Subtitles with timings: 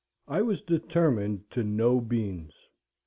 [0.27, 2.53] I was determined to know beans.